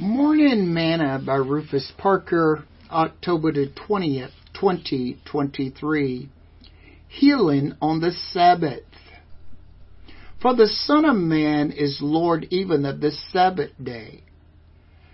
[0.00, 6.30] Morning Manna by Rufus Parker, October the 20th, 2023.
[7.06, 8.80] Healing on the Sabbath.
[10.40, 14.22] For the Son of Man is Lord even of the Sabbath day.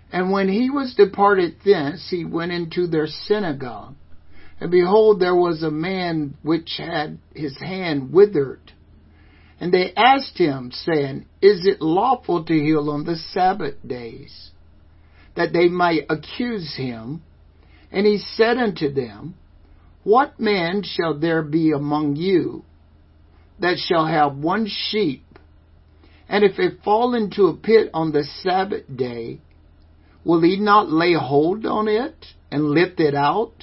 [0.09, 3.95] And when he was departed thence, he went into their synagogue.
[4.61, 8.71] And behold, there was a man which had his hand withered.
[9.59, 14.51] And they asked him, saying, Is it lawful to heal on the Sabbath days?
[15.37, 17.21] That they might accuse him.
[17.91, 19.35] And he said unto them,
[20.03, 22.65] What man shall there be among you
[23.59, 25.23] that shall have one sheep,
[26.29, 29.39] and if it fall into a pit on the Sabbath day,
[30.23, 33.55] will he not lay hold on it and lift it out?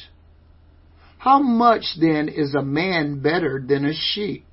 [1.19, 4.47] How much then is a man better than a sheep?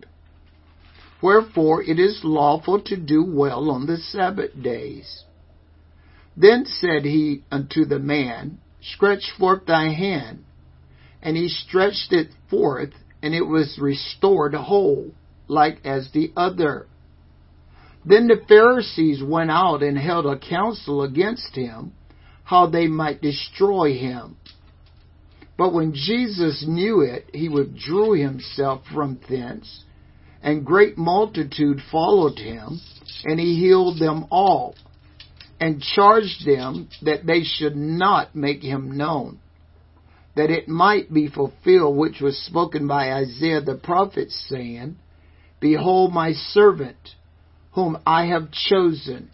[1.21, 5.23] Wherefore it is lawful to do well on the Sabbath days.
[6.35, 10.43] Then said he unto the man, Stretch forth thy hand.
[11.21, 15.11] And he stretched it forth, and it was restored whole,
[15.47, 16.87] like as the other.
[18.05, 21.93] Then the Pharisees went out and held a council against him,
[22.43, 24.37] how they might destroy him.
[25.57, 29.83] But when Jesus knew it, he withdrew himself from thence,
[30.41, 32.79] and great multitude followed him,
[33.25, 34.73] and he healed them all,
[35.61, 39.37] and charged them that they should not make him known,
[40.35, 44.97] that it might be fulfilled which was spoken by Isaiah the prophet, saying,
[45.59, 46.97] Behold my servant,
[47.73, 49.29] whom I have chosen,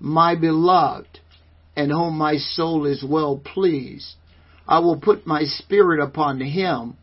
[0.00, 1.20] my beloved,
[1.76, 4.14] and whom my soul is well pleased.
[4.66, 6.96] I will put my spirit upon him,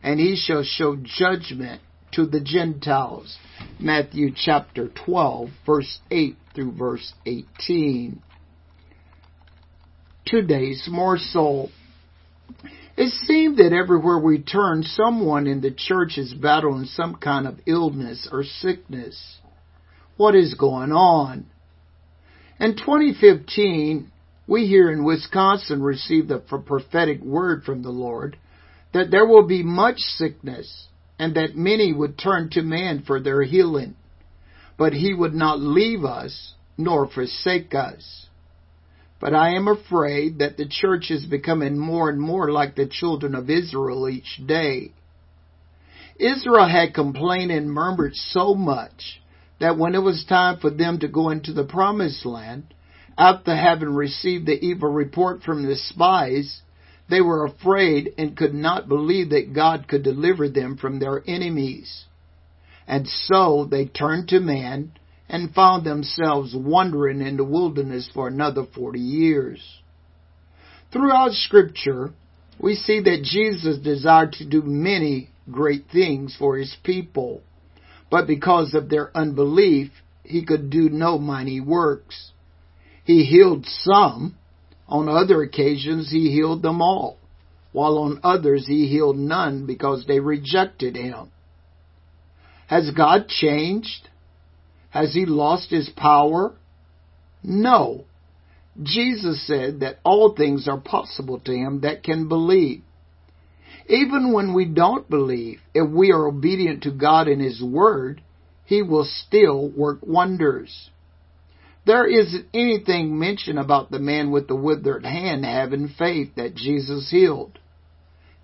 [0.00, 3.36] and he shall show judgment to the Gentiles.
[3.80, 8.22] Matthew chapter 12, verse 8 through verse 18.
[10.26, 11.70] Today's morsel.
[12.96, 17.58] It seemed that everywhere we turned, someone in the church is battling some kind of
[17.66, 19.38] illness or sickness.
[20.16, 21.46] What is going on?
[22.60, 24.12] In 2015,
[24.46, 28.36] we here in Wisconsin received a prophetic word from the Lord
[28.92, 30.86] that there will be much sickness
[31.18, 33.96] and that many would turn to man for their healing.
[34.82, 38.26] But he would not leave us nor forsake us.
[39.20, 43.36] But I am afraid that the church is becoming more and more like the children
[43.36, 44.90] of Israel each day.
[46.18, 49.22] Israel had complained and murmured so much
[49.60, 52.74] that when it was time for them to go into the promised land,
[53.16, 56.62] after having received the evil report from the spies,
[57.08, 62.06] they were afraid and could not believe that God could deliver them from their enemies.
[62.86, 64.92] And so they turned to man
[65.28, 69.80] and found themselves wandering in the wilderness for another forty years.
[70.92, 72.10] Throughout scripture,
[72.58, 77.42] we see that Jesus desired to do many great things for his people,
[78.10, 79.90] but because of their unbelief,
[80.22, 82.32] he could do no mighty works.
[83.04, 84.36] He healed some.
[84.86, 87.16] On other occasions, he healed them all,
[87.72, 91.30] while on others he healed none because they rejected him.
[92.72, 94.08] Has God changed?
[94.88, 96.54] Has he lost his power?
[97.44, 98.06] No.
[98.82, 102.80] Jesus said that all things are possible to him that can believe.
[103.90, 108.22] Even when we don't believe, if we are obedient to God and His Word,
[108.64, 110.88] He will still work wonders.
[111.84, 117.10] There isn't anything mentioned about the man with the withered hand having faith that Jesus
[117.10, 117.58] healed.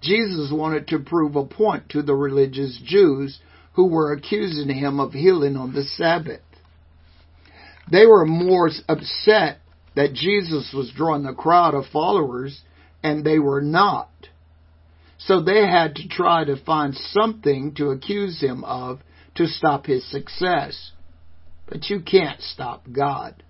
[0.02, 3.40] Jesus wanted to prove a point to the religious Jews
[3.78, 6.40] who were accusing him of healing on the Sabbath.
[7.88, 9.60] They were more upset
[9.94, 12.60] that Jesus was drawing a crowd of followers
[13.04, 14.10] and they were not.
[15.18, 18.98] So they had to try to find something to accuse him of
[19.36, 20.90] to stop his success.
[21.68, 23.44] But you can't stop God.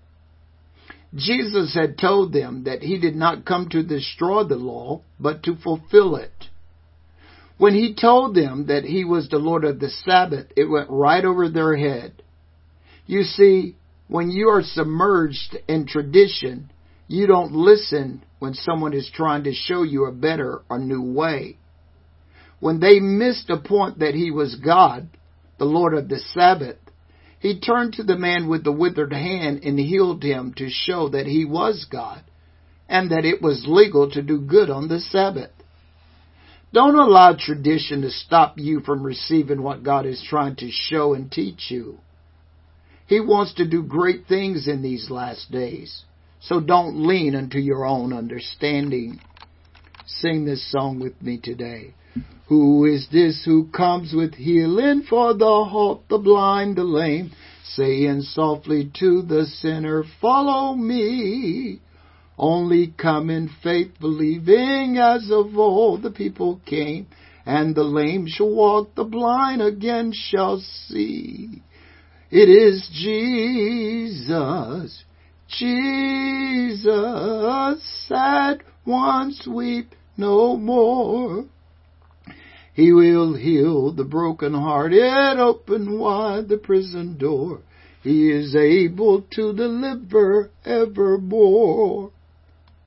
[1.15, 5.57] Jesus had told them that he did not come to destroy the law, but to
[5.57, 6.38] fulfill it.
[7.59, 11.25] When he told them that he was the Lord of the Sabbath, it went right
[11.25, 12.23] over their head.
[13.07, 13.75] You see,
[14.07, 16.71] when you are submerged in tradition,
[17.09, 21.59] you don't listen when someone is trying to show you a better or new way.
[22.61, 25.09] When they missed the point that he was God,
[25.59, 26.79] the Lord of the Sabbath,
[27.41, 31.27] he turned to the man with the withered hand and healed him to show that
[31.27, 32.23] he was God
[32.89, 35.51] and that it was legal to do good on the Sabbath.
[36.73, 41.31] Don't allow tradition to stop you from receiving what God is trying to show and
[41.33, 41.99] teach you.
[43.07, 46.03] He wants to do great things in these last days.
[46.41, 49.21] So don't lean unto your own understanding.
[50.07, 51.95] Sing this song with me today.
[52.49, 57.33] Who is this who comes with healing for the halt, the blind, the lame,
[57.65, 61.81] saying softly to the sinner, follow me.
[62.39, 67.09] Only come in faith, believing as of old the people came,
[67.45, 71.63] and the lame shall walk, the blind again shall see.
[72.31, 74.23] It is Jesus,
[75.49, 76.93] Jesus,
[78.07, 81.47] sad once weep no more.
[82.75, 87.63] He will heal the broken hearted, open wide the prison door.
[88.05, 92.13] He is able to deliver evermore.